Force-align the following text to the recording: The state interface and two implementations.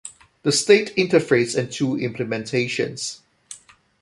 The 0.41 0.51
state 0.51 0.95
interface 0.95 1.55
and 1.55 1.71
two 1.71 1.89
implementations. 1.89 3.19